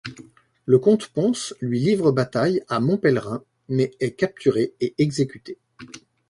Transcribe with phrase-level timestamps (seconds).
[0.65, 5.59] Le comte Pons lui livre bataille à Mont-Pèlerin, mais est capturé et exécuté.